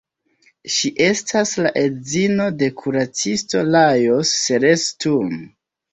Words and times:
Ŝi 0.75 0.89
estas 1.07 1.51
la 1.65 1.73
edzino 1.83 2.47
de 2.63 2.71
kuracisto 2.79 3.63
Lajos 3.77 4.33
Seres-Sturm. 4.39 5.37